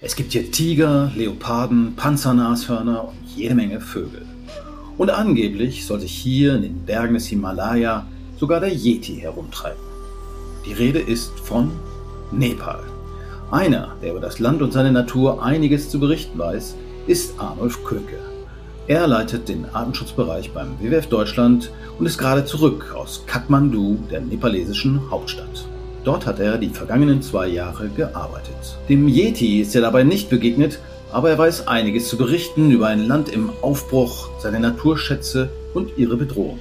[0.00, 4.24] Es gibt hier Tiger, Leoparden, Panzernashörner und jede Menge Vögel.
[4.96, 8.06] Und angeblich soll sich hier in den Bergen des Himalaya
[8.38, 9.82] sogar der Yeti herumtreiben.
[10.64, 11.72] Die Rede ist von
[12.30, 12.78] Nepal.
[13.50, 16.76] Einer, der über das Land und seine Natur einiges zu berichten weiß,
[17.08, 18.20] ist Arnulf Köke.
[18.86, 25.10] Er leitet den Artenschutzbereich beim WWF Deutschland und ist gerade zurück aus Kathmandu, der nepalesischen
[25.10, 25.67] Hauptstadt.
[26.08, 28.78] Dort hat er die vergangenen zwei Jahre gearbeitet.
[28.88, 30.78] Dem Yeti ist er dabei nicht begegnet,
[31.12, 36.16] aber er weiß einiges zu berichten über ein Land im Aufbruch, seine Naturschätze und ihre
[36.16, 36.60] Bedrohung.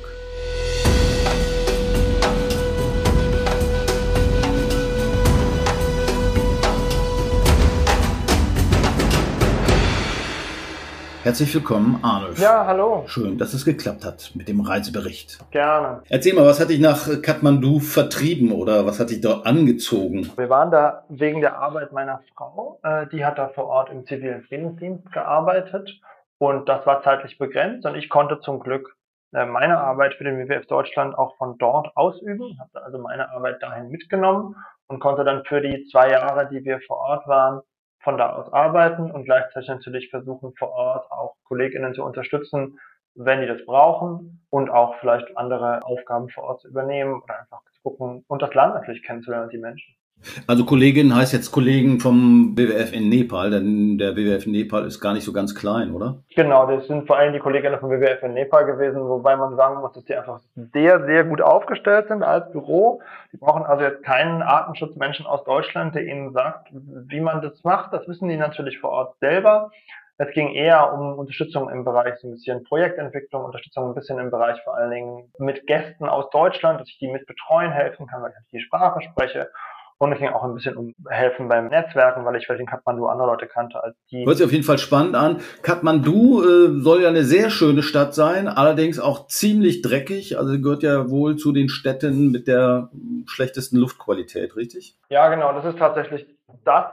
[11.27, 12.40] Herzlich willkommen, Arnulf.
[12.40, 13.04] Ja, hallo.
[13.05, 15.40] Schön, dass es geklappt hat mit dem Reisebericht.
[15.52, 16.02] Gerne.
[16.08, 20.32] Erzähl mal, was hat dich nach Kathmandu vertrieben oder was hat dich dort angezogen?
[20.38, 22.80] Wir waren da wegen der Arbeit meiner Frau.
[22.82, 25.99] Äh, die hat da vor Ort im zivilen Friedensdienst gearbeitet
[26.38, 28.96] und das war zeitlich begrenzt und ich konnte zum Glück
[29.34, 33.62] äh, meine Arbeit für den WWF Deutschland auch von dort ausüben, habe also meine Arbeit
[33.62, 34.55] dahin mitgenommen
[34.87, 37.63] und konnte dann für die zwei Jahre, die wir vor Ort waren,
[37.99, 42.79] von da aus arbeiten und gleichzeitig natürlich versuchen vor Ort auch KollegInnen zu unterstützen,
[43.15, 47.63] wenn die das brauchen und auch vielleicht andere Aufgaben vor Ort zu übernehmen oder einfach
[47.63, 49.95] zu gucken und das Land natürlich kennenzulernen und die Menschen.
[50.46, 54.99] Also Kollegin heißt jetzt Kollegen vom WWF in Nepal, denn der WWF in Nepal ist
[54.99, 56.18] gar nicht so ganz klein, oder?
[56.35, 59.79] Genau, das sind vor allem die Kolleginnen vom WWF in Nepal gewesen, wobei man sagen
[59.79, 60.40] muss, dass die einfach
[60.74, 63.01] sehr, sehr gut aufgestellt sind als Büro.
[63.32, 67.94] Die brauchen also jetzt keinen Artenschutzmenschen aus Deutschland, der ihnen sagt, wie man das macht.
[67.94, 69.72] Das wissen die natürlich vor Ort selber.
[70.19, 74.31] Es ging eher um Unterstützung im Bereich so ein bisschen Projektentwicklung, Unterstützung ein bisschen im
[74.31, 78.24] Bereich vor allen Dingen mit Gästen aus Deutschland, dass ich die mit betreuen helfen kann,
[78.24, 79.50] weil ich die Sprache spreche
[80.00, 83.07] und es ging auch ein bisschen um Helfen beim Netzwerken, weil ich vielleicht in Kathmandu
[83.07, 84.25] andere Leute kannte als die.
[84.25, 85.41] Hört sich auf jeden Fall spannend an.
[85.63, 90.38] Kathmandu äh, soll ja eine sehr schöne Stadt sein, allerdings auch ziemlich dreckig.
[90.38, 92.90] Also gehört ja wohl zu den Städten mit der
[93.25, 94.96] schlechtesten Luftqualität, richtig?
[95.09, 95.52] Ja, genau.
[95.53, 96.28] Das ist tatsächlich
[96.63, 96.86] das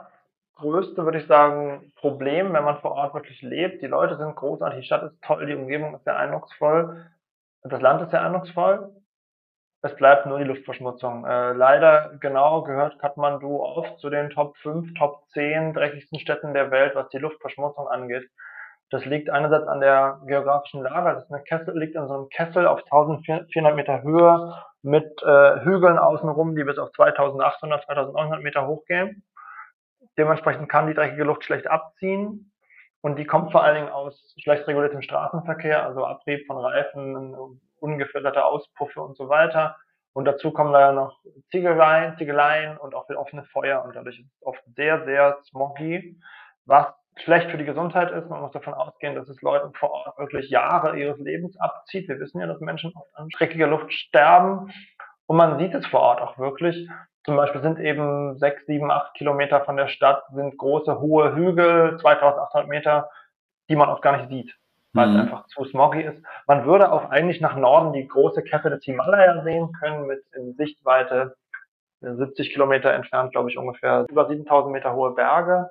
[0.55, 3.83] größte, würde ich sagen, Problem, wenn man vor Ort wirklich lebt.
[3.83, 7.05] Die Leute sind großartig, die Stadt ist toll, die Umgebung ist sehr eindrucksvoll,
[7.63, 8.89] das Land ist sehr eindrucksvoll
[9.85, 11.25] es bleibt nur die Luftverschmutzung.
[11.25, 16.71] Äh, leider genau gehört Kathmandu oft zu den Top 5, Top 10 dreckigsten Städten der
[16.71, 18.27] Welt, was die Luftverschmutzung angeht.
[18.89, 21.13] Das liegt einerseits an der geografischen Lage.
[21.13, 25.59] Das ist eine Kessel, liegt in so einem Kessel auf 1400 Meter Höhe mit äh,
[25.63, 29.23] Hügeln außenrum, die bis auf 2800, 2900 Meter hochgehen.
[30.17, 32.51] Dementsprechend kann die dreckige Luft schlecht abziehen.
[33.01, 38.45] Und die kommt vor allen Dingen aus schlecht reguliertem Straßenverkehr, also Abrieb von Reifen, ungefilterte
[38.45, 39.77] Auspuffe und so weiter.
[40.13, 41.19] Und dazu kommen da ja noch
[41.51, 46.17] Ziegeleien, Ziegeleien und auch offene Feuer und dadurch ist es oft sehr, sehr smoggy,
[46.65, 46.87] was
[47.17, 48.29] schlecht für die Gesundheit ist.
[48.29, 52.07] Man muss davon ausgehen, dass es Leuten vor Ort wirklich Jahre ihres Lebens abzieht.
[52.07, 54.71] Wir wissen ja, dass Menschen oft an dreckiger Luft sterben
[55.25, 56.89] und man sieht es vor Ort auch wirklich.
[57.25, 61.97] Zum Beispiel sind eben sechs, sieben, acht Kilometer von der Stadt sind große, hohe Hügel,
[61.99, 63.09] 2800 Meter,
[63.69, 64.55] die man oft gar nicht sieht
[64.95, 65.15] weil mhm.
[65.15, 66.23] es einfach zu smoggy ist.
[66.47, 70.53] Man würde auch eigentlich nach Norden die große Kette des Himalaya sehen können mit in
[70.55, 71.35] Sichtweite
[72.01, 75.69] 70 Kilometer entfernt, glaube ich, ungefähr über 7000 Meter hohe Berge.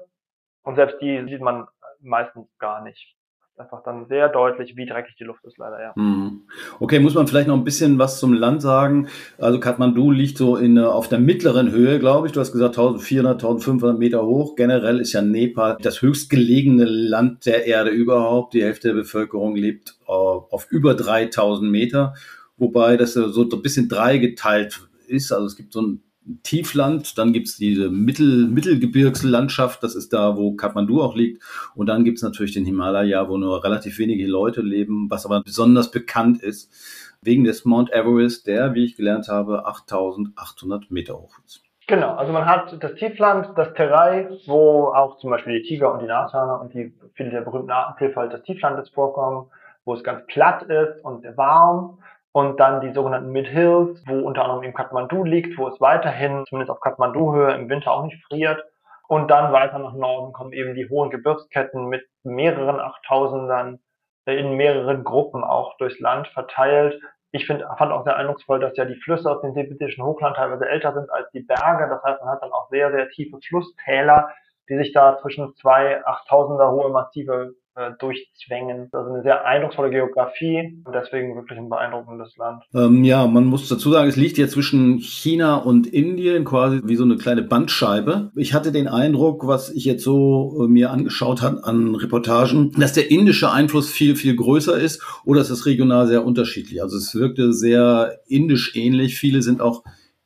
[0.62, 1.66] Und selbst die sieht man
[2.00, 3.16] meistens gar nicht
[3.56, 5.92] einfach dann sehr deutlich, wie dreckig die Luft ist, leider, ja.
[5.94, 6.42] Mhm.
[6.80, 9.08] Okay, muss man vielleicht noch ein bisschen was zum Land sagen.
[9.38, 12.32] Also Kathmandu liegt so in, auf der mittleren Höhe, glaube ich.
[12.32, 14.56] Du hast gesagt 1400, 1500 Meter hoch.
[14.56, 18.54] Generell ist ja Nepal das höchstgelegene Land der Erde überhaupt.
[18.54, 22.14] Die Hälfte der Bevölkerung lebt auf, auf über 3000 Meter,
[22.56, 25.32] wobei das so ein bisschen dreigeteilt ist.
[25.32, 26.02] Also es gibt so ein
[26.42, 31.42] Tiefland, dann gibt's diese Mittel, Mittelgebirgslandschaft, das ist da, wo Kathmandu auch liegt.
[31.74, 35.90] Und dann gibt's natürlich den Himalaya, wo nur relativ wenige Leute leben, was aber besonders
[35.90, 36.72] bekannt ist,
[37.20, 41.62] wegen des Mount Everest, der, wie ich gelernt habe, 8800 Meter hoch ist.
[41.86, 46.00] Genau, also man hat das Tiefland, das Terai, wo auch zum Beispiel die Tiger und
[46.00, 49.50] die Nashörner und die viele der berühmten Artenvielfalt des Tieflandes vorkommen,
[49.84, 51.98] wo es ganz platt ist und warm
[52.34, 56.72] und dann die sogenannten Mid-Hills, wo unter anderem eben Kathmandu liegt, wo es weiterhin, zumindest
[56.72, 58.60] auf Kathmandu-Höhe, im Winter auch nicht friert.
[59.06, 63.78] Und dann weiter nach Norden kommen eben die hohen Gebirgsketten mit mehreren Achttausendern
[64.26, 67.00] äh, in mehreren Gruppen auch durchs Land verteilt.
[67.30, 70.68] Ich find, fand auch sehr eindrucksvoll, dass ja die Flüsse aus dem tibetischen Hochland teilweise
[70.68, 71.88] älter sind als die Berge.
[71.88, 74.28] Das heißt, man hat dann auch sehr, sehr tiefe Flusstäler,
[74.68, 77.54] die sich da zwischen zwei Achttausender hohe Massive
[77.98, 78.88] durchzwängen.
[78.92, 82.62] Also eine sehr eindrucksvolle Geografie und deswegen wirklich ein beeindruckendes Land.
[82.74, 86.96] Ähm, ja, man muss dazu sagen, es liegt ja zwischen China und Indien quasi wie
[86.96, 88.30] so eine kleine Bandscheibe.
[88.36, 92.92] Ich hatte den Eindruck, was ich jetzt so äh, mir angeschaut habe an Reportagen, dass
[92.92, 96.82] der indische Einfluss viel, viel größer ist oder ist es regional sehr unterschiedlich.
[96.82, 99.16] Also es wirkte sehr indisch ähnlich.
[99.16, 99.82] Viele sind auch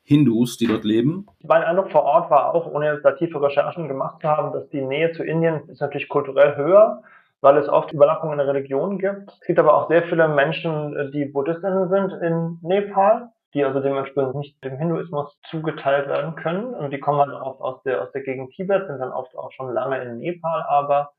[0.08, 1.26] Hindus, die dort leben?
[1.46, 4.66] Mein Eindruck vor Ort war auch, ohne jetzt da tiefe Recherchen gemacht zu haben, dass
[4.70, 7.02] die Nähe zu Indien ist natürlich kulturell höher,
[7.40, 9.30] weil es oft Überlappungen in der Religion gibt.
[9.30, 14.34] Es gibt aber auch sehr viele Menschen, die Buddhistinnen sind in Nepal, die also dementsprechend
[14.34, 16.74] nicht dem Hinduismus zugeteilt werden können.
[16.74, 19.52] Und die kommen halt oft aus der, aus der Gegend Tibet, sind dann oft auch
[19.52, 21.12] schon lange in Nepal, aber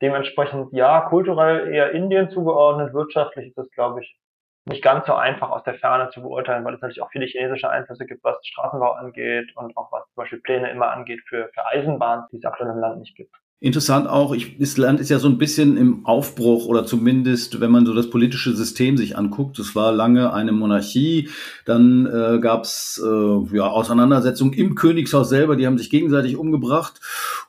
[0.00, 4.18] dementsprechend ja, kulturell eher Indien zugeordnet, wirtschaftlich ist es, glaube ich,
[4.64, 7.68] nicht ganz so einfach aus der Ferne zu beurteilen, weil es natürlich auch viele chinesische
[7.68, 11.66] Einflüsse gibt, was Straßenbau angeht und auch was zum Beispiel Pläne immer angeht für, für
[11.66, 13.34] Eisenbahn, die es aktuell im Land nicht gibt.
[13.60, 17.70] Interessant auch, ich, das Land ist ja so ein bisschen im Aufbruch oder zumindest, wenn
[17.70, 19.56] man so das politische System sich anguckt.
[19.60, 21.28] Es war lange eine Monarchie,
[21.64, 27.00] dann äh, gab es äh, ja, Auseinandersetzungen im Königshaus selber, die haben sich gegenseitig umgebracht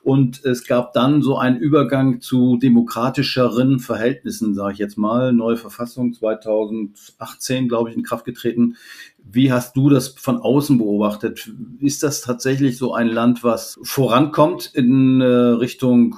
[0.04, 5.32] und es gab dann so einen Übergang zu demokratischeren Verhältnissen, sage ich jetzt mal.
[5.32, 8.76] Neue Verfassung 2018, glaube ich, in Kraft getreten.
[9.26, 11.50] Wie hast du das von außen beobachtet?
[11.80, 16.16] Ist das tatsächlich so ein Land, was vorankommt in äh, Richtung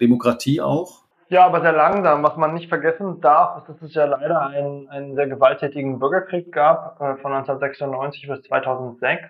[0.00, 1.06] Demokratie auch?
[1.28, 2.22] Ja, aber sehr langsam.
[2.22, 6.52] Was man nicht vergessen darf, ist, dass es ja leider einen, einen sehr gewalttätigen Bürgerkrieg
[6.52, 9.24] gab äh, von 1996 bis 2006,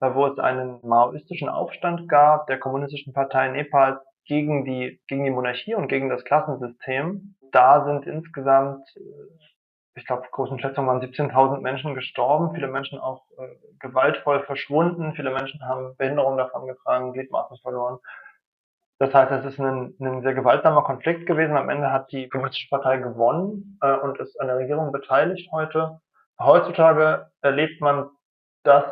[0.00, 5.30] äh, wo es einen maoistischen Aufstand gab der kommunistischen Partei Nepal gegen die, gegen die
[5.30, 7.34] Monarchie und gegen das Klassensystem.
[7.50, 8.84] Da sind insgesamt
[9.96, 13.48] ich glaube, großen Schätzungen waren 17.000 Menschen gestorben, viele Menschen auch äh,
[13.78, 17.98] gewaltvoll verschwunden, viele Menschen haben Behinderungen davon getragen, Gliedmaßen verloren.
[18.98, 21.56] Das heißt, es ist ein, ein sehr gewaltsamer Konflikt gewesen.
[21.56, 26.00] Am Ende hat die Kommunistische Partei gewonnen äh, und ist an der Regierung beteiligt heute.
[26.40, 28.10] Heutzutage erlebt man,
[28.64, 28.84] dass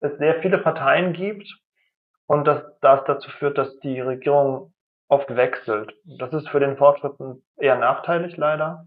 [0.00, 1.46] es sehr viele Parteien gibt
[2.26, 4.72] und dass das dazu führt, dass die Regierung
[5.08, 5.92] oft wechselt.
[6.04, 7.14] Das ist für den Fortschritt
[7.56, 8.86] eher nachteilig leider.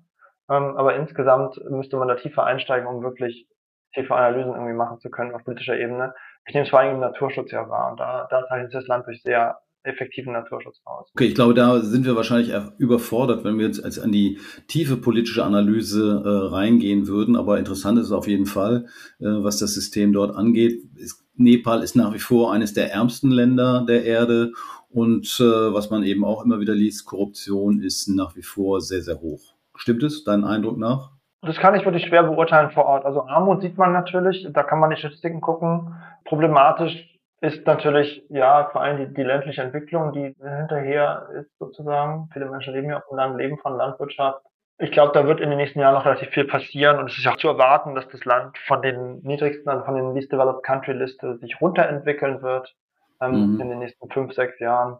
[0.50, 3.48] Ähm, aber insgesamt müsste man da tiefer einsteigen, um wirklich
[3.94, 6.13] tiefe Analysen irgendwie machen zu können auf politischer Ebene.
[6.45, 7.92] Ich nehme es vor allem im Naturschutz ja wahr.
[7.92, 11.10] Und da, da zeichnet das Land durch sehr effektiven Naturschutz aus.
[11.13, 14.98] Okay, ich glaube, da sind wir wahrscheinlich überfordert, wenn wir jetzt als an die tiefe
[14.98, 17.36] politische Analyse äh, reingehen würden.
[17.36, 18.86] Aber interessant ist es auf jeden Fall,
[19.19, 20.84] äh, was das System dort angeht.
[20.95, 24.54] Ist, Nepal ist nach wie vor eines der ärmsten Länder der Erde.
[24.90, 29.01] Und äh, was man eben auch immer wieder liest, Korruption ist nach wie vor sehr,
[29.01, 29.53] sehr hoch.
[29.83, 31.12] Stimmt es, deinem Eindruck nach?
[31.41, 33.06] Das kann ich wirklich schwer beurteilen vor Ort.
[33.06, 35.94] Also Armut sieht man natürlich, da kann man die Statistiken gucken.
[36.24, 42.30] Problematisch ist natürlich, ja, vor allem die, die ländliche Entwicklung, die hinterher ist sozusagen.
[42.31, 44.41] Viele Menschen leben ja auf dem Land, leben von Landwirtschaft.
[44.77, 47.27] Ich glaube, da wird in den nächsten Jahren noch relativ viel passieren und es ist
[47.27, 50.94] auch zu erwarten, dass das Land von den niedrigsten, also von den Least Developed Country
[50.94, 52.74] Liste sich runterentwickeln wird
[53.19, 53.59] ähm, mhm.
[53.59, 55.00] in den nächsten fünf, sechs Jahren.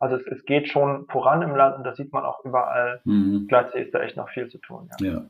[0.00, 3.00] Also es, es geht schon voran im Land und das sieht man auch überall.
[3.04, 3.46] Mhm.
[3.48, 4.88] Gleichzeitig ist da echt noch viel zu tun.
[5.00, 5.06] Ja.
[5.06, 5.26] ja.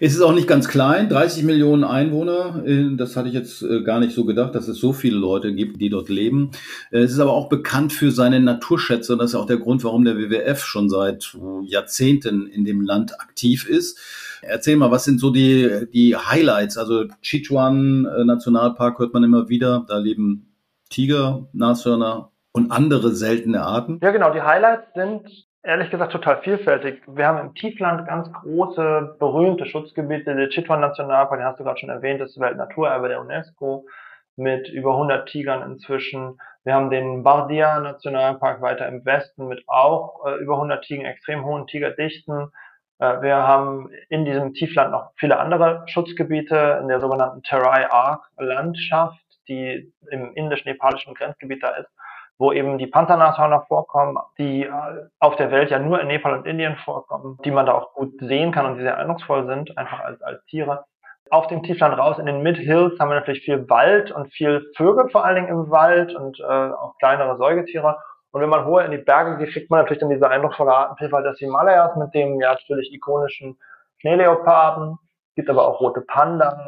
[0.00, 2.62] Es ist auch nicht ganz klein, 30 Millionen Einwohner.
[2.64, 5.52] Äh, das hatte ich jetzt äh, gar nicht so gedacht, dass es so viele Leute
[5.52, 6.52] gibt, die dort leben.
[6.92, 9.82] Äh, es ist aber auch bekannt für seine Naturschätze und das ist auch der Grund,
[9.82, 13.98] warum der WWF schon seit Jahrzehnten in dem Land aktiv ist.
[14.42, 16.78] Erzähl mal, was sind so die, die Highlights?
[16.78, 19.84] Also Chichuan Nationalpark hört man immer wieder.
[19.88, 20.52] Da leben
[20.90, 23.98] Tiger, Nashörner, und andere seltene Arten?
[24.02, 24.30] Ja, genau.
[24.30, 25.28] Die Highlights sind
[25.62, 27.02] ehrlich gesagt total vielfältig.
[27.06, 30.34] Wir haben im Tiefland ganz große, berühmte Schutzgebiete.
[30.34, 33.86] Der Chitwan Nationalpark, den hast du gerade schon erwähnt, das ist Weltnaturerbe der UNESCO
[34.36, 36.38] mit über 100 Tigern inzwischen.
[36.64, 41.44] Wir haben den Bardia Nationalpark weiter im Westen mit auch äh, über 100 Tigern, extrem
[41.44, 42.50] hohen Tigerdichten.
[42.98, 48.24] Äh, wir haben in diesem Tiefland noch viele andere Schutzgebiete in der sogenannten Terai Arc
[48.38, 51.90] Landschaft, die im indisch-nepalischen Grenzgebiet da ist
[52.42, 54.70] wo eben die Panzernashörner vorkommen, die äh,
[55.20, 58.14] auf der Welt ja nur in Nepal und Indien vorkommen, die man da auch gut
[58.18, 60.84] sehen kann und die sehr eindrucksvoll sind, einfach als, als Tiere.
[61.30, 65.08] Auf dem Tiefland raus in den Mid-Hills haben wir natürlich viel Wald und viel Vögel
[65.10, 67.96] vor allen Dingen im Wald und äh, auch kleinere Säugetiere.
[68.32, 71.24] Und wenn man hohe in die Berge geht, kriegt man natürlich dann diese eindrucksvolle Artenvielfalt
[71.24, 73.56] des Himalayas mit dem ja natürlich ikonischen
[73.98, 74.98] Schneeleoparden.
[75.28, 76.58] Es gibt aber auch rote Pandas,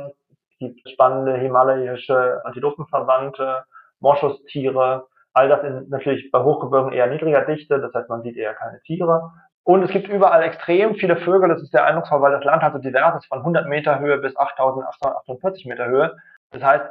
[0.53, 3.65] es gibt spannende himalayische Antilopenverwandte,
[3.99, 8.55] Moschustiere, All das in natürlich bei Hochgebirgen eher niedriger Dichte, das heißt, man sieht eher
[8.55, 9.33] keine Tiere.
[9.65, 12.75] Und es gibt überall extrem viele Vögel, das ist sehr eindrucksvoll, weil das Land halt
[12.75, 16.17] so divers ist, von 100 Meter Höhe bis 8848 Meter Höhe.
[16.51, 16.85] Das heißt,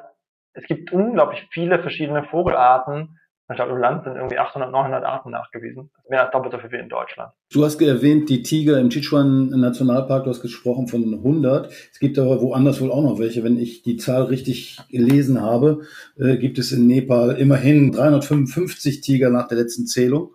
[0.54, 3.20] es gibt unglaublich viele verschiedene Vogelarten,
[3.50, 5.92] Ich glaube, im Land sind irgendwie 800, 900 Arten nachgewiesen.
[6.10, 7.34] Mehr als doppelt so viel wie in Deutschland.
[7.52, 11.68] Du hast erwähnt, die Tiger im Chichuan Nationalpark, du hast gesprochen von 100.
[11.68, 13.44] Es gibt aber woanders wohl auch noch welche.
[13.44, 15.82] Wenn ich die Zahl richtig gelesen habe,
[16.18, 20.32] äh, gibt es in Nepal immerhin 355 Tiger nach der letzten Zählung.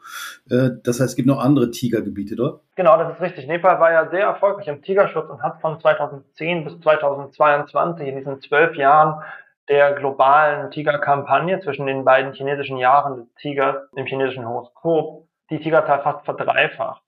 [0.50, 2.60] Äh, das heißt, es gibt noch andere Tigergebiete dort.
[2.76, 3.46] Genau, das ist richtig.
[3.46, 8.40] Nepal war ja sehr erfolgreich im Tigerschutz und hat von 2010 bis 2022 in diesen
[8.42, 9.22] zwölf Jahren
[9.68, 16.02] der globalen Tigerkampagne zwischen den beiden chinesischen Jahren des Tigers im chinesischen Horoskop die Tigerzahl
[16.02, 17.02] fast verdreifacht.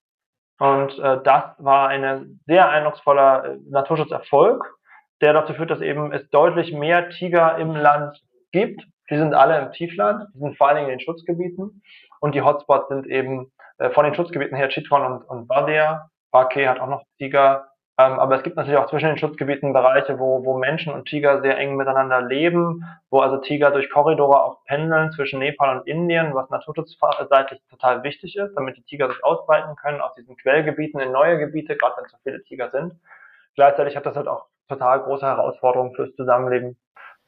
[0.59, 4.65] Und äh, das war ein sehr eindrucksvoller äh, Naturschutzerfolg,
[5.23, 8.21] der dazu führt, dass eben es deutlich mehr Tiger im Land
[8.53, 8.83] gibt.
[9.11, 11.83] Die sind alle im Tiefland, die sind vor allen Dingen in den Schutzgebieten.
[12.21, 16.11] Und die Hotspots sind eben äh, von den Schutzgebieten her Chitwan und, und Badia.
[16.31, 17.70] Bake hat auch noch Tiger.
[18.01, 21.43] Ähm, aber es gibt natürlich auch zwischen den Schutzgebieten Bereiche, wo, wo Menschen und Tiger
[21.43, 26.35] sehr eng miteinander leben, wo also Tiger durch Korridore auch pendeln zwischen Nepal und Indien,
[26.35, 31.13] was naturschutzseitig total wichtig ist, damit die Tiger sich ausbreiten können aus diesen Quellgebieten in
[31.13, 32.95] neue Gebiete, gerade wenn so viele Tiger sind.
[33.55, 36.79] Gleichzeitig hat das halt auch total große Herausforderungen fürs Zusammenleben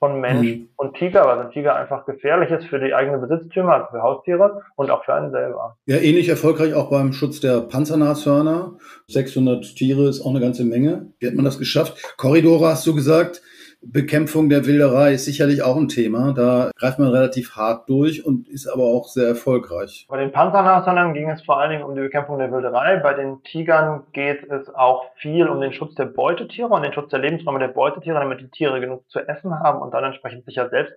[0.02, 0.68] von Mensch mhm.
[0.74, 4.60] und Tiger, weil ein Tiger einfach gefährlich ist für die eigenen Besitztümer, also für Haustiere
[4.74, 5.76] und auch für einen selber.
[5.86, 8.78] Ja, ähnlich erfolgreich auch beim Schutz der Panzernashörner.
[9.06, 11.12] 600 Tiere ist auch eine ganze Menge.
[11.20, 12.16] Wie hat man das geschafft?
[12.16, 13.42] Korridore hast du gesagt.
[13.84, 16.32] Bekämpfung der Wilderei ist sicherlich auch ein Thema.
[16.32, 20.06] Da greift man relativ hart durch und ist aber auch sehr erfolgreich.
[20.08, 22.98] Bei den Panzernashörnern ging es vor allen Dingen um die Bekämpfung der Wilderei.
[22.98, 27.10] Bei den Tigern geht es auch viel um den Schutz der Beutetiere und den Schutz
[27.10, 30.54] der Lebensräume der Beutetiere, damit die Tiere genug zu essen haben und dann entsprechend sich
[30.54, 30.94] ja selbst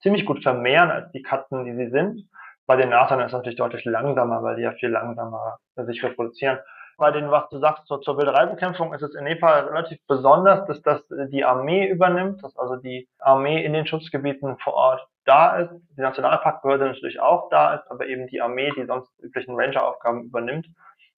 [0.00, 2.28] ziemlich gut vermehren als die Katzen, die sie sind.
[2.66, 6.58] Bei den Nashörnern ist es natürlich deutlich langsamer, weil die ja viel langsamer sich reproduzieren.
[6.98, 10.80] Bei den, was du sagst, zur, zur Wildereibekämpfung ist es in Nepal relativ besonders, dass
[10.82, 15.70] das die Armee übernimmt, dass also die Armee in den Schutzgebieten vor Ort da ist,
[15.96, 20.68] die Nationalparkbehörde natürlich auch da ist, aber eben die Armee, die sonst üblichen Ranger-Aufgaben übernimmt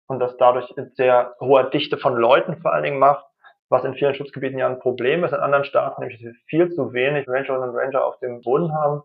[0.06, 3.24] und das dadurch in sehr hoher Dichte von Leuten vor allen Dingen macht,
[3.68, 5.32] was in vielen Schutzgebieten ja ein Problem ist.
[5.32, 9.02] In anderen Staaten nämlich, viel zu wenig Rangerinnen und Ranger auf dem Boden haben.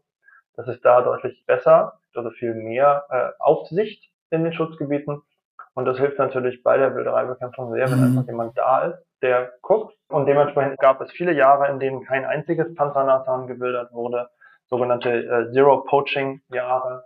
[0.55, 5.21] Das ist da deutlich besser, also viel mehr äh, Aufsicht in den Schutzgebieten.
[5.73, 8.17] Und das hilft natürlich bei der Wildereibekämpfung sehr, wenn mhm.
[8.17, 9.95] einfach jemand da ist, der guckt.
[10.09, 14.29] Und dementsprechend gab es viele Jahre, in denen kein einziges Panzernashorn gewildert wurde,
[14.69, 17.05] sogenannte äh, Zero-Poaching-Jahre.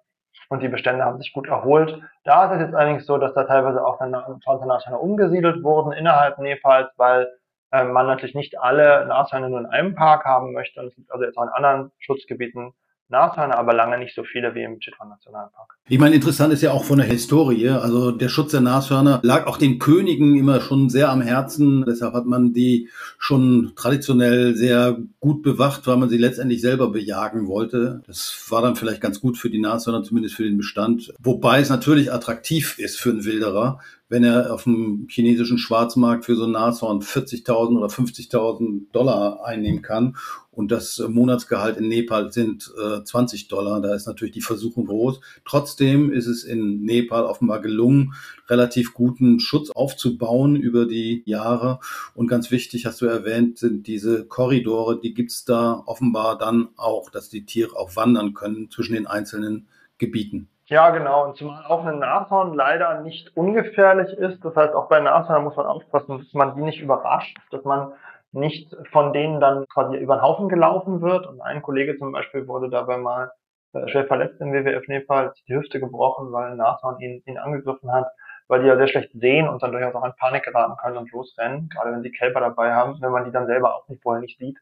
[0.50, 2.02] Und die Bestände haben sich gut erholt.
[2.24, 4.12] Da ist es jetzt allerdings so, dass da teilweise auch dann
[4.44, 7.30] Panzernashörner umgesiedelt wurden innerhalb Nepals, weil
[7.72, 10.80] äh, man natürlich nicht alle Nashörner nur in einem Park haben möchte.
[10.80, 12.74] Und es gibt also jetzt auch in anderen Schutzgebieten
[13.10, 15.78] Nashörner, aber lange nicht so viele wie im Chitwan Nationalpark.
[15.88, 17.70] Ich meine, interessant ist ja auch von der Historie.
[17.70, 21.86] Also der Schutz der Nashörner lag auch den Königen immer schon sehr am Herzen.
[21.88, 27.48] Deshalb hat man die schon traditionell sehr gut bewacht, weil man sie letztendlich selber bejagen
[27.48, 28.02] wollte.
[28.08, 31.14] Das war dann vielleicht ganz gut für die Nashörner, zumindest für den Bestand.
[31.20, 36.36] Wobei es natürlich attraktiv ist für einen Wilderer, wenn er auf dem chinesischen Schwarzmarkt für
[36.36, 40.16] so ein Nashorn 40.000 oder 50.000 Dollar einnehmen kann
[40.52, 45.20] und das Monatsgehalt in Nepal sind äh, 20 Dollar, da ist natürlich die Versuchung groß.
[45.44, 48.14] Trotzdem ist es in Nepal offenbar gelungen,
[48.48, 51.80] relativ guten Schutz aufzubauen über die Jahre.
[52.14, 57.10] Und ganz wichtig, hast du erwähnt, sind diese Korridore, die gibt's da offenbar dann auch,
[57.10, 60.48] dass die Tiere auch wandern können zwischen den einzelnen Gebieten.
[60.68, 61.26] Ja, genau.
[61.26, 64.44] Und zumal auch ein Nashorn leider nicht ungefährlich ist.
[64.44, 67.94] Das heißt, auch bei Nashorn muss man aufpassen, dass man die nicht überrascht, dass man
[68.32, 71.28] nicht von denen dann quasi über den Haufen gelaufen wird.
[71.28, 73.32] Und ein Kollege zum Beispiel wurde dabei mal
[73.74, 77.92] äh, schwer verletzt im WWF Nepal, die Hüfte gebrochen, weil ein Nashorn ihn, ihn angegriffen
[77.92, 78.08] hat,
[78.48, 81.12] weil die ja sehr schlecht sehen und dann durchaus auch in Panik geraten können und
[81.12, 82.98] losrennen, gerade wenn sie Kälber dabei haben.
[83.02, 84.58] Wenn man die dann selber auch nicht vorher nicht sieht,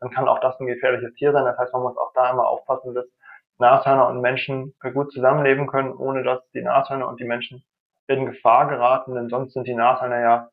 [0.00, 1.46] dann kann auch das ein gefährliches Tier sein.
[1.46, 3.06] Das heißt, man muss auch da immer aufpassen, dass
[3.58, 7.64] Nashörner und Menschen gut zusammenleben können, ohne dass die Nashörner und die Menschen
[8.08, 10.48] in Gefahr geraten, denn sonst sind die Nashörner ja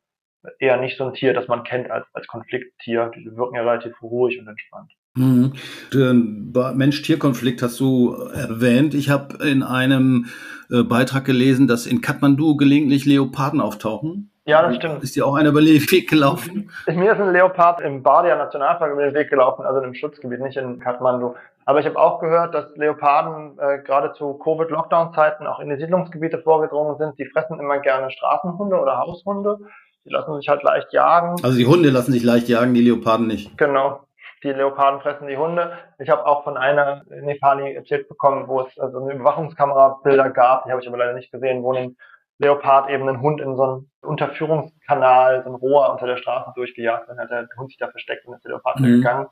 [0.60, 3.12] eher nicht so ein Tier, das man kennt als, als Konflikttier.
[3.16, 4.92] Die wirken ja relativ ruhig und entspannt.
[5.16, 5.54] Mhm.
[5.94, 8.96] Den Mensch-Tier-Konflikt hast du erwähnt.
[8.96, 10.26] Ich habe in einem
[10.72, 14.32] äh, Beitrag gelesen, dass in Kathmandu gelegentlich Leoparden auftauchen.
[14.46, 15.04] Ja, das stimmt.
[15.04, 16.70] Ist dir auch einer über den Weg gelaufen?
[16.88, 20.42] Mir ist ein Leopard im Bardia Nationalpark über den Weg gelaufen, also in einem Schutzgebiet,
[20.42, 21.36] nicht in Kathmandu.
[21.66, 26.40] Aber ich habe auch gehört, dass Leoparden äh, gerade zu Covid-Lockdown-Zeiten auch in die Siedlungsgebiete
[26.40, 27.18] vorgedrungen sind.
[27.18, 29.60] Die fressen immer gerne Straßenhunde oder Haushunde.
[30.06, 31.36] Die lassen sich halt leicht jagen.
[31.44, 33.58] Also die Hunde lassen sich leicht jagen, die Leoparden nicht.
[33.58, 34.02] Genau.
[34.44, 35.72] Die Leoparden fressen die Hunde.
[36.00, 40.72] Ich habe auch von einer Nepali erzählt bekommen, wo es also eine Überwachungskamera-Bilder gab, die
[40.72, 41.96] habe ich aber leider nicht gesehen, wo ein
[42.40, 47.08] Leopard eben einen Hund in so einen Unterführungskanal, so ein Rohr unter der Straße durchgejagt.
[47.08, 48.86] Dann hat der Hund sich da versteckt und ist der Leopard mhm.
[48.86, 49.28] gegangen.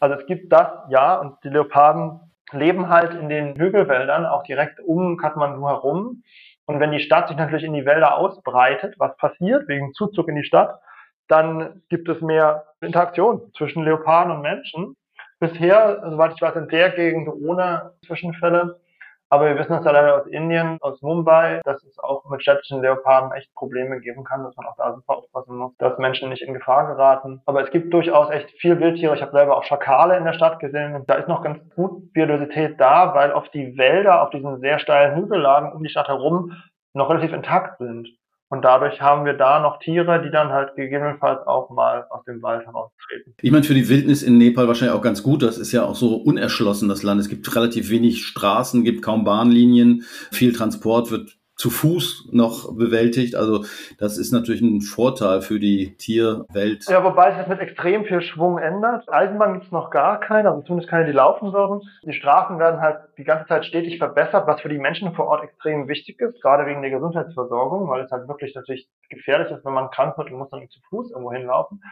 [0.00, 2.20] Also es gibt das, ja, und die Leoparden
[2.52, 6.22] leben halt in den Hügelwäldern, auch direkt um Kathmandu herum.
[6.66, 10.36] Und wenn die Stadt sich natürlich in die Wälder ausbreitet, was passiert wegen Zuzug in
[10.36, 10.80] die Stadt,
[11.28, 14.96] dann gibt es mehr Interaktion zwischen Leoparden und Menschen.
[15.40, 18.80] Bisher, soweit ich weiß, in der Gegend ohne Zwischenfälle.
[19.30, 22.80] Aber wir wissen das ja leider aus Indien, aus Mumbai, dass es auch mit städtischen
[22.80, 26.42] Leoparden echt Probleme geben kann, dass man auch da super aufpassen muss, dass Menschen nicht
[26.42, 27.42] in Gefahr geraten.
[27.44, 29.14] Aber es gibt durchaus echt viel Wildtiere.
[29.14, 31.04] Ich habe selber auch Schakale in der Stadt gesehen.
[31.06, 35.16] Da ist noch ganz gut Biodiversität da, weil oft die Wälder auf diesen sehr steilen
[35.16, 36.52] Hügellagen um die Stadt herum
[36.94, 38.08] noch relativ intakt sind.
[38.50, 42.42] Und dadurch haben wir da noch Tiere, die dann halt gegebenenfalls auch mal aus dem
[42.42, 43.34] Wald heraustreten.
[43.42, 45.42] Ich meine, für die Wildnis in Nepal wahrscheinlich auch ganz gut.
[45.42, 47.20] Das ist ja auch so unerschlossen, das Land.
[47.20, 50.04] Es gibt relativ wenig Straßen, gibt kaum Bahnlinien.
[50.32, 53.34] Viel Transport wird zu Fuß noch bewältigt.
[53.34, 53.64] Also
[53.98, 56.86] das ist natürlich ein Vorteil für die Tierwelt.
[56.88, 59.12] Ja, wobei sich das mit extrem viel Schwung ändert.
[59.12, 61.82] Eisenbahn gibt es noch gar keine, also zumindest keine, die laufen würden.
[62.04, 65.42] Die Straßen werden halt die ganze Zeit stetig verbessert, was für die Menschen vor Ort
[65.42, 69.74] extrem wichtig ist, gerade wegen der Gesundheitsversorgung, weil es halt wirklich natürlich gefährlich ist, wenn
[69.74, 71.82] man krank wird und muss dann zu Fuß irgendwo hinlaufen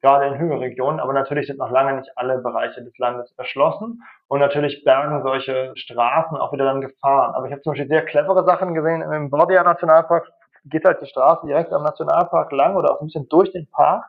[0.00, 1.00] gerade in Hügelregionen.
[1.00, 4.02] Aber natürlich sind noch lange nicht alle Bereiche des Landes erschlossen.
[4.28, 7.34] Und natürlich bergen solche Straßen auch wieder dann Gefahren.
[7.34, 9.02] Aber ich habe zum Beispiel sehr clevere Sachen gesehen.
[9.02, 10.30] Im Bordia Nationalpark
[10.64, 14.04] geht halt die Straße direkt am Nationalpark lang oder auch ein bisschen durch den Park.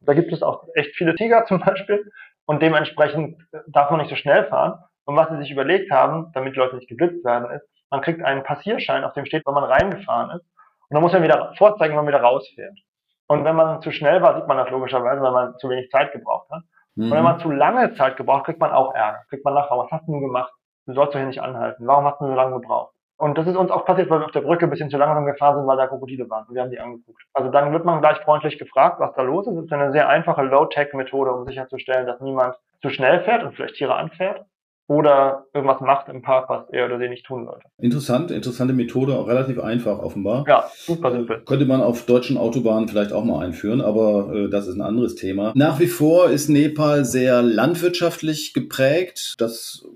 [0.00, 2.10] Und da gibt es auch echt viele Tiger zum Beispiel.
[2.46, 4.82] Und dementsprechend darf man nicht so schnell fahren.
[5.04, 8.42] Und was sie sich überlegt haben, damit Leute nicht geblitzt werden, ist, man kriegt einen
[8.42, 10.44] Passierschein, auf dem steht, wann man reingefahren ist.
[10.88, 12.78] Und dann muss man wieder vorzeigen, wann man wieder rausfährt.
[13.28, 16.12] Und wenn man zu schnell war, sieht man das logischerweise, weil man zu wenig Zeit
[16.12, 16.62] gebraucht hat.
[16.96, 17.04] Mhm.
[17.04, 19.22] Und wenn man zu lange Zeit gebraucht, kriegt man auch Ärger.
[19.28, 20.52] Kriegt man nachher, was hast du gemacht?
[20.86, 21.86] Du sollst doch hier nicht anhalten.
[21.86, 22.94] Warum hast du so lange gebraucht?
[23.18, 25.26] Und das ist uns auch passiert, weil wir auf der Brücke ein bisschen zu langsam
[25.26, 26.46] gefahren sind, weil da Krokodile waren.
[26.48, 27.20] Und wir haben die angeguckt.
[27.34, 29.56] Also dann wird man gleich freundlich gefragt, was da los ist.
[29.56, 33.74] Das ist eine sehr einfache Low-Tech-Methode, um sicherzustellen, dass niemand zu schnell fährt und vielleicht
[33.74, 34.46] Tiere anfährt
[34.88, 37.68] oder irgendwas macht im Park, was er oder sie nicht tun sollte.
[37.76, 40.44] Interessant, interessante Methode, auch relativ einfach offenbar.
[40.48, 41.42] Ja, super simpel.
[41.44, 45.14] Könnte man auf deutschen Autobahnen vielleicht auch mal einführen, aber äh, das ist ein anderes
[45.14, 45.52] Thema.
[45.54, 49.34] Nach wie vor ist Nepal sehr landwirtschaftlich geprägt.
[49.38, 49.86] Das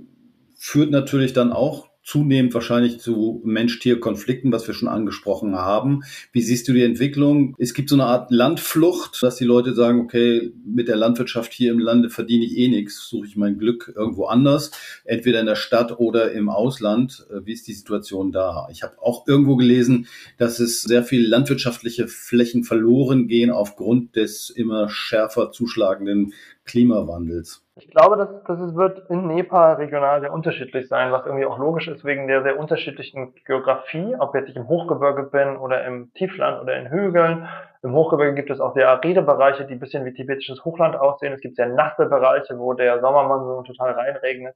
[0.58, 6.02] führt natürlich dann auch zunehmend wahrscheinlich zu Mensch-Tier-Konflikten, was wir schon angesprochen haben.
[6.32, 7.54] Wie siehst du die Entwicklung?
[7.58, 11.70] Es gibt so eine Art Landflucht, dass die Leute sagen, okay, mit der Landwirtschaft hier
[11.70, 14.72] im Lande verdiene ich eh nichts, suche ich mein Glück irgendwo anders,
[15.04, 17.24] entweder in der Stadt oder im Ausland.
[17.30, 18.68] Äh, wie ist die Situation da?
[18.72, 20.06] Ich habe auch irgendwo gelesen,
[20.38, 26.32] dass es sehr viel landwirtschaftliche Flächen verloren gehen aufgrund des immer schärfer zuschlagenden
[26.64, 27.62] Klimawandels.
[27.74, 31.58] Ich glaube, dass, dass es wird in Nepal regional sehr unterschiedlich sein, was irgendwie auch
[31.58, 36.12] logisch ist wegen der sehr unterschiedlichen Geografie, ob jetzt ich im Hochgebirge bin oder im
[36.12, 37.48] Tiefland oder in Hügeln.
[37.82, 41.32] Im Hochgebirge gibt es auch sehr aride Bereiche, die ein bisschen wie tibetisches Hochland aussehen.
[41.32, 44.54] Es gibt sehr nasse Bereiche, wo der Sommermonsun total reinregnet.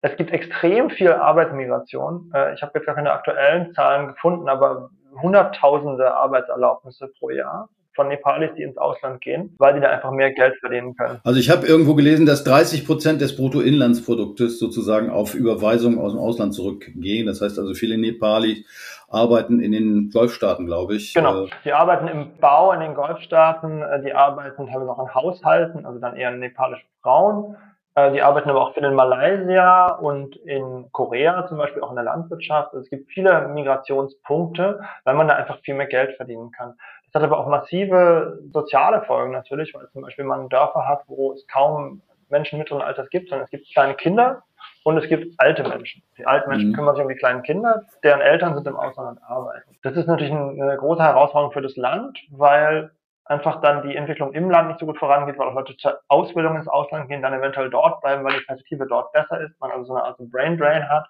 [0.00, 2.30] Es gibt extrem viel Arbeitsmigration.
[2.32, 4.90] Äh, ich habe jetzt gar keine aktuellen Zahlen gefunden, aber
[5.20, 10.32] hunderttausende Arbeitserlaubnisse pro Jahr von Nepalis, die ins Ausland gehen, weil die da einfach mehr
[10.32, 11.18] Geld verdienen können.
[11.24, 16.20] Also ich habe irgendwo gelesen, dass 30 Prozent des Bruttoinlandsproduktes sozusagen auf Überweisungen aus dem
[16.20, 17.26] Ausland zurückgehen.
[17.26, 18.64] Das heißt also, viele Nepalis
[19.08, 21.14] arbeiten in den Golfstaaten, glaube ich.
[21.14, 21.46] Genau.
[21.46, 25.86] Äh, die arbeiten im Bau in den Golfstaaten, äh, die arbeiten teilweise auch in Haushalten,
[25.86, 27.56] also dann eher nepalische Frauen.
[27.96, 31.96] Äh, die arbeiten aber auch viel in Malaysia und in Korea zum Beispiel auch in
[31.96, 32.74] der Landwirtschaft.
[32.74, 36.74] Also es gibt viele Migrationspunkte, weil man da einfach viel mehr Geld verdienen kann.
[37.16, 41.32] Das hat aber auch massive soziale Folgen natürlich, weil zum Beispiel man Dörfer hat, wo
[41.32, 44.42] es kaum Menschen mittleren Alters gibt, sondern es gibt kleine Kinder
[44.84, 46.02] und es gibt alte Menschen.
[46.18, 46.74] Die alten Menschen mhm.
[46.74, 49.78] kümmern sich um die kleinen Kinder, deren Eltern sind im Ausland und arbeiten.
[49.82, 52.90] Das ist natürlich eine große Herausforderung für das Land, weil
[53.24, 56.56] einfach dann die Entwicklung im Land nicht so gut vorangeht, weil auch Leute zur Ausbildung
[56.56, 59.86] ins Ausland gehen, dann eventuell dort bleiben, weil die Perspektive dort besser ist, man also
[59.86, 61.08] so eine Art Brain Drain hat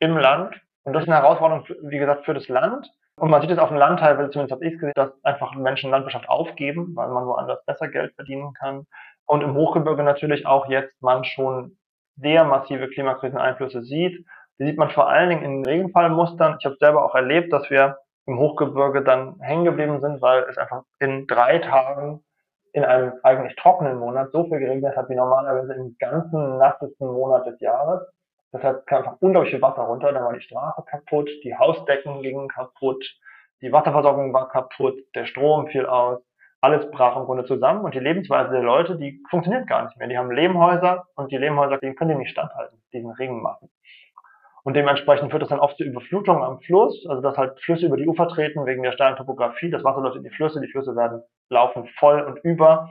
[0.00, 0.60] im Land.
[0.82, 2.90] Und das ist eine Herausforderung, wie gesagt, für das Land.
[3.18, 5.54] Und man sieht es auf dem Landteil, weil zumindest habe ich es gesehen, dass einfach
[5.54, 8.86] Menschen Landwirtschaft aufgeben, weil man woanders besser Geld verdienen kann.
[9.26, 11.76] Und im Hochgebirge natürlich auch jetzt man schon
[12.16, 14.24] sehr massive Klimakriseneinflüsse sieht.
[14.58, 16.56] Die sieht man vor allen Dingen in Regenfallmustern.
[16.58, 20.58] Ich habe selber auch erlebt, dass wir im Hochgebirge dann hängen geblieben sind, weil es
[20.58, 22.24] einfach in drei Tagen
[22.72, 27.46] in einem eigentlich trockenen Monat so viel geregnet hat wie normalerweise im ganzen nassesten Monat
[27.46, 28.02] des Jahres.
[28.52, 32.48] Deshalb kam einfach unglaublich viel Wasser runter, dann war die Straße kaputt, die Hausdecken gingen
[32.48, 33.04] kaputt,
[33.60, 36.20] die Wasserversorgung war kaputt, der Strom fiel aus,
[36.60, 40.08] alles brach im Grunde zusammen und die Lebensweise der Leute, die funktioniert gar nicht mehr.
[40.08, 43.70] Die haben Lehmhäuser und die Lehmhäuser, die können die nicht standhalten, diesen Regenmassen.
[44.64, 47.96] Und dementsprechend führt das dann oft zu Überflutungen am Fluss, also dass halt Flüsse über
[47.96, 49.70] die Ufer treten wegen der steilen Topografie.
[49.70, 52.90] Das Wasser läuft in die Flüsse, die Flüsse werden laufen voll und über.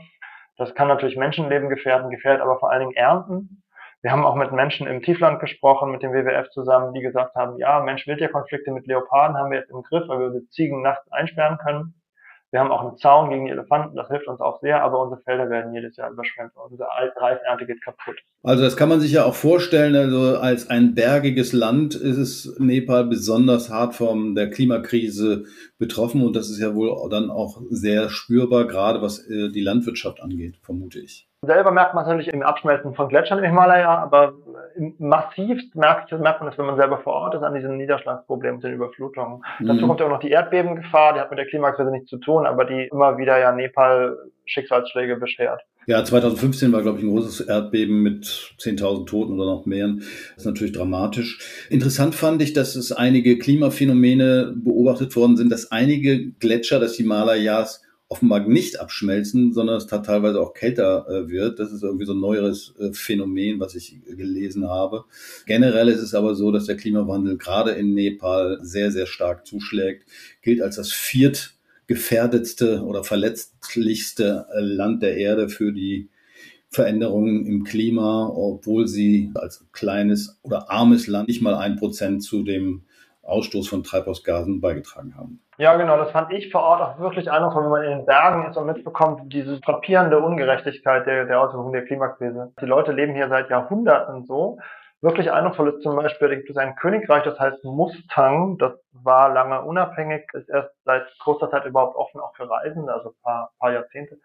[0.58, 3.64] Das kann natürlich Menschenleben gefährden, gefährdet aber vor allen Dingen Ernten.
[4.08, 7.58] Wir haben auch mit Menschen im Tiefland gesprochen, mit dem WWF zusammen, die gesagt haben,
[7.58, 11.58] ja, Mensch-Wild-Konflikte mit Leoparden haben wir jetzt im Griff, weil wir die Ziegen nachts einsperren
[11.58, 11.94] können.
[12.52, 15.22] Wir haben auch einen Zaun gegen die Elefanten, das hilft uns auch sehr, aber unsere
[15.24, 16.54] Felder werden jedes Jahr überschwemmt.
[16.56, 18.16] Unsere Reisernte geht kaputt.
[18.44, 22.56] Also das kann man sich ja auch vorstellen, also als ein bergiges Land ist es
[22.60, 25.44] Nepal besonders hart von der Klimakrise
[25.80, 30.22] betroffen und das ist ja wohl dann auch sehr spürbar, gerade was äh, die Landwirtschaft
[30.22, 31.28] angeht, vermute ich.
[31.42, 34.34] Selber merkt man es natürlich im Abschmelzen von Gletschern im Himalaya, aber
[34.98, 38.74] massivst merkt, merkt man das, wenn man selber vor Ort ist, an diesen Niederschlagsproblemen, den
[38.74, 39.44] Überflutungen.
[39.60, 39.68] Mhm.
[39.68, 42.48] Dazu kommt ja auch noch die Erdbebengefahr, die hat mit der Klimakrise nichts zu tun,
[42.48, 45.62] aber die immer wieder ja Nepal Schicksalsschläge beschert.
[45.86, 48.26] Ja, 2015 war, glaube ich, ein großes Erdbeben mit
[48.60, 49.88] 10.000 Toten oder noch mehr.
[49.88, 51.68] Das ist natürlich dramatisch.
[51.70, 57.87] Interessant fand ich, dass es einige Klimaphänomene beobachtet worden sind, dass einige Gletscher des Himalayas
[58.10, 61.60] offenbar nicht abschmelzen, sondern es teilweise auch kälter äh, wird.
[61.60, 65.04] Das ist irgendwie so ein neueres äh, Phänomen, was ich gelesen habe.
[65.46, 70.08] Generell ist es aber so, dass der Klimawandel gerade in Nepal sehr, sehr stark zuschlägt,
[70.42, 76.08] gilt als das viertgefährdetste oder verletzlichste äh, Land der Erde für die
[76.70, 82.44] Veränderungen im Klima, obwohl sie als kleines oder armes Land nicht mal ein Prozent zu
[82.44, 82.84] dem
[83.28, 85.42] Ausstoß von Treibhausgasen beigetragen haben.
[85.58, 88.50] Ja, genau, das fand ich vor Ort auch wirklich eindrucksvoll, wenn man in den Bergen
[88.50, 92.54] ist und mitbekommt, diese frappierende Ungerechtigkeit der, der Auswirkungen der Klimakrise.
[92.62, 94.60] Die Leute leben hier seit Jahrhunderten so.
[95.02, 99.32] Wirklich eindrucksvoll ist zum Beispiel, da gibt es ein Königreich, das heißt Mustang, das war
[99.32, 103.52] lange unabhängig, ist erst seit kurzer Zeit überhaupt offen, auch für Reisende, also ein paar,
[103.60, 104.18] paar Jahrzehnte.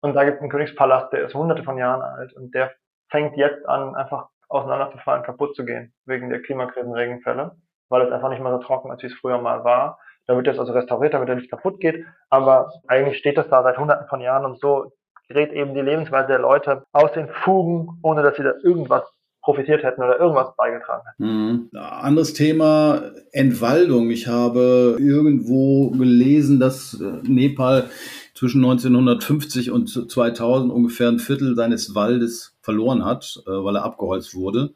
[0.00, 2.72] Und da gibt es einen Königspalast, der ist hunderte von Jahren alt und der
[3.10, 7.56] fängt jetzt an, einfach auseinanderzufallen, kaputt zu gehen, wegen der Klimakrisenregenfälle,
[7.88, 9.98] weil es einfach nicht mehr so trocken ist, wie es früher mal war.
[10.26, 12.04] Da wird jetzt also restauriert, damit er nicht kaputt geht.
[12.28, 14.92] Aber eigentlich steht das da seit hunderten von Jahren und so
[15.28, 19.04] gerät eben die Lebensweise der Leute aus den Fugen, ohne dass sie da irgendwas
[19.42, 21.24] profitiert hätten oder irgendwas beigetragen hätten.
[21.24, 21.70] Mhm.
[21.78, 24.10] Anderes Thema, Entwaldung.
[24.10, 27.88] Ich habe irgendwo gelesen, dass äh, Nepal
[28.34, 34.34] zwischen 1950 und 2000 ungefähr ein Viertel seines Waldes verloren hat, äh, weil er abgeholzt
[34.34, 34.74] wurde.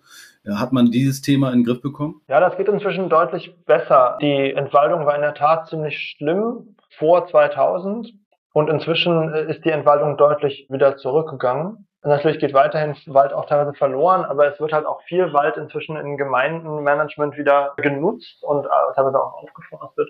[0.49, 2.21] Hat man dieses Thema in den Griff bekommen?
[2.29, 4.19] Ja, das geht inzwischen deutlich besser.
[4.21, 8.13] Die Entwaldung war in der Tat ziemlich schlimm vor 2000
[8.53, 11.87] und inzwischen äh, ist die Entwaldung deutlich wieder zurückgegangen.
[12.05, 15.97] Natürlich geht weiterhin Wald auch teilweise verloren, aber es wird halt auch viel Wald inzwischen
[15.97, 20.09] in Gemeindenmanagement wieder genutzt und äh, teilweise auch aufgeforstet.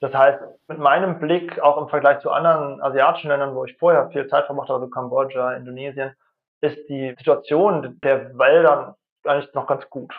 [0.00, 4.10] Das heißt, mit meinem Blick auch im Vergleich zu anderen asiatischen Ländern, wo ich vorher
[4.10, 6.12] viel Zeit verbracht habe, also Kambodscha, Indonesien,
[6.60, 8.96] ist die Situation der Wälder
[9.28, 10.12] eigentlich noch ganz gut.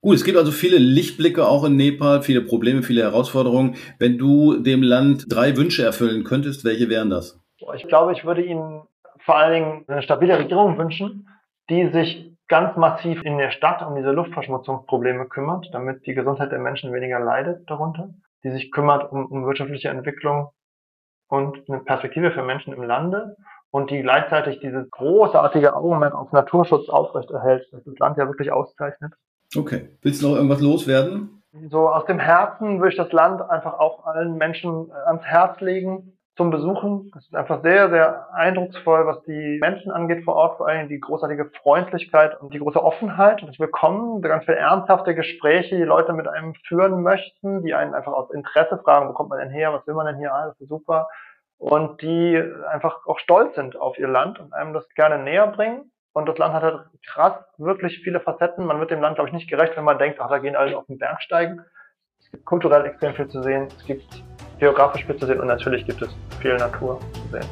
[0.00, 3.76] Gut, es gibt also viele Lichtblicke auch in Nepal, viele Probleme, viele Herausforderungen.
[4.00, 7.40] Wenn du dem Land drei Wünsche erfüllen könntest, welche wären das?
[7.76, 8.82] Ich glaube, ich würde ihnen
[9.24, 11.28] vor allen Dingen eine stabile Regierung wünschen,
[11.70, 16.58] die sich ganz massiv in der Stadt um diese Luftverschmutzungsprobleme kümmert, damit die Gesundheit der
[16.58, 18.10] Menschen weniger leidet darunter,
[18.42, 20.50] die sich kümmert um, um wirtschaftliche Entwicklung
[21.28, 23.36] und eine Perspektive für Menschen im Lande
[23.72, 29.14] und die gleichzeitig dieses großartige Augenmerk auf Naturschutz aufrechterhält, das das Land ja wirklich auszeichnet.
[29.56, 29.88] Okay.
[30.02, 31.42] Willst du noch irgendwas loswerden?
[31.70, 35.60] So aus dem Herzen würde ich das Land einfach auch allen Menschen äh, ans Herz
[35.60, 37.10] legen zum Besuchen.
[37.16, 41.00] Es ist einfach sehr, sehr eindrucksvoll, was die Menschen angeht vor Ort, vor allem die
[41.00, 46.12] großartige Freundlichkeit und die große Offenheit und das Willkommen, ganz viele ernsthafte Gespräche, die Leute
[46.12, 49.74] mit einem führen möchten, die einen einfach aus Interesse fragen, wo kommt man denn her,
[49.74, 51.08] was will man denn hier, ah, ist super
[51.62, 55.92] und die einfach auch stolz sind auf ihr Land und einem das gerne näher bringen.
[56.12, 58.66] Und das Land hat halt krass wirklich viele Facetten.
[58.66, 60.76] Man wird dem Land, glaube ich, nicht gerecht, wenn man denkt, ach, da gehen alle
[60.76, 61.60] auf den Berg steigen.
[62.20, 64.24] Es gibt kulturell extrem viel zu sehen, es gibt
[64.58, 66.08] geografisch viel zu sehen und natürlich gibt es
[66.40, 67.48] viel Natur zu sehen.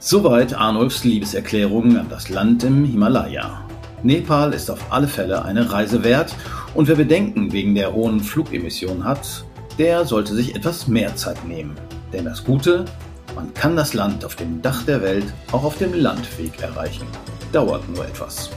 [0.00, 3.62] Soweit Arnulfs Liebeserklärung an das Land im Himalaya.
[4.02, 6.34] Nepal ist auf alle Fälle eine Reise wert
[6.74, 9.44] und wer Bedenken wegen der hohen Flugemissionen hat,
[9.78, 11.76] der sollte sich etwas mehr Zeit nehmen.
[12.12, 12.84] Denn das Gute
[13.34, 17.06] man kann das Land auf dem Dach der Welt auch auf dem Landweg erreichen.
[17.52, 18.50] Dauert nur etwas.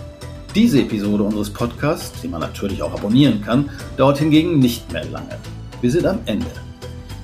[0.53, 5.37] Diese Episode unseres Podcasts, die man natürlich auch abonnieren kann, dauert hingegen nicht mehr lange.
[5.81, 6.45] Wir sind am Ende.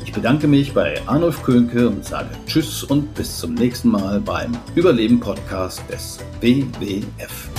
[0.03, 4.57] Ich bedanke mich bei Arnulf Könke und sage Tschüss und bis zum nächsten Mal beim
[4.75, 7.50] Überleben Podcast des WWF.